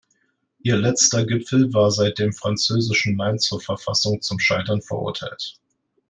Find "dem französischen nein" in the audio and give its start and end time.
2.17-3.37